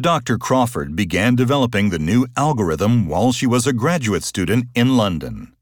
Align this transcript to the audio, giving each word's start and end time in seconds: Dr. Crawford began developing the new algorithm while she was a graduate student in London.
Dr. 0.00 0.38
Crawford 0.38 0.96
began 0.96 1.36
developing 1.36 1.90
the 1.90 2.00
new 2.00 2.26
algorithm 2.36 3.06
while 3.06 3.30
she 3.30 3.46
was 3.46 3.64
a 3.64 3.72
graduate 3.72 4.24
student 4.24 4.66
in 4.74 4.96
London. 4.96 5.53